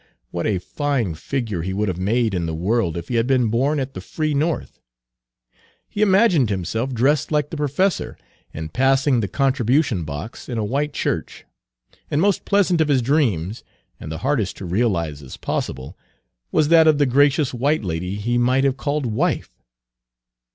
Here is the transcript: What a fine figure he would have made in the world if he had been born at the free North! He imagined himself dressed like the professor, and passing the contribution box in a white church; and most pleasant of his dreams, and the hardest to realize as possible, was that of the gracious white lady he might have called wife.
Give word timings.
What 0.31 0.47
a 0.47 0.57
fine 0.57 1.13
figure 1.13 1.61
he 1.61 1.73
would 1.73 1.87
have 1.87 1.99
made 1.99 2.33
in 2.33 2.47
the 2.47 2.55
world 2.55 2.97
if 2.97 3.09
he 3.09 3.17
had 3.17 3.27
been 3.27 3.49
born 3.49 3.79
at 3.79 3.93
the 3.93 4.01
free 4.01 4.33
North! 4.33 4.79
He 5.87 6.01
imagined 6.01 6.49
himself 6.49 6.91
dressed 6.91 7.31
like 7.31 7.51
the 7.51 7.55
professor, 7.57 8.17
and 8.51 8.73
passing 8.73 9.19
the 9.19 9.27
contribution 9.27 10.03
box 10.03 10.49
in 10.49 10.57
a 10.57 10.65
white 10.65 10.93
church; 10.93 11.45
and 12.09 12.19
most 12.19 12.45
pleasant 12.45 12.81
of 12.81 12.87
his 12.87 13.03
dreams, 13.03 13.63
and 13.99 14.11
the 14.11 14.17
hardest 14.25 14.57
to 14.57 14.65
realize 14.65 15.21
as 15.21 15.37
possible, 15.37 15.95
was 16.51 16.69
that 16.69 16.87
of 16.87 16.97
the 16.97 17.05
gracious 17.05 17.53
white 17.53 17.83
lady 17.83 18.15
he 18.15 18.39
might 18.39 18.63
have 18.63 18.77
called 18.77 19.05
wife. 19.05 19.51